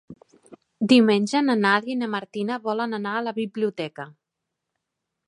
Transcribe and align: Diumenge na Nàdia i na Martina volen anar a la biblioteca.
Diumenge 0.93 1.41
na 1.49 1.57
Nàdia 1.59 1.95
i 1.95 1.99
na 1.99 2.09
Martina 2.15 2.57
volen 2.65 2.99
anar 2.99 3.13
a 3.19 3.23
la 3.29 3.37
biblioteca. 3.39 4.11